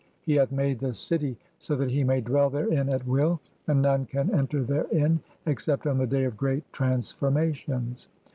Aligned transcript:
He 0.23 0.33
hath 0.33 0.51
made 0.51 0.79
the 0.79 0.95
city 0.95 1.37
so 1.59 1.75
that 1.75 1.91
he 1.91 2.03
may 2.03 2.21
dwell 2.21 2.49
therein 2.49 2.89
"at 2.89 3.05
will, 3.05 3.39
and 3.67 3.83
none 3.83 4.07
can 4.07 4.33
enter 4.33 4.63
therein 4.63 5.19
except 5.45 5.85
on 5.85 5.99
the 5.99 6.07
dav 6.07 6.25
of 6.25 6.37
great 6.37 6.63
"(7) 6.69 6.71
transformations. 6.71 8.07